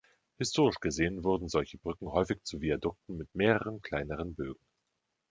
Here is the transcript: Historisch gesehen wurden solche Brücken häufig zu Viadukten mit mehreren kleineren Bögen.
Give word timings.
Historisch 0.39 0.79
gesehen 0.79 1.23
wurden 1.23 1.47
solche 1.47 1.77
Brücken 1.77 2.07
häufig 2.11 2.41
zu 2.43 2.59
Viadukten 2.59 3.17
mit 3.17 3.35
mehreren 3.35 3.81
kleineren 3.83 4.33
Bögen. 4.33 4.65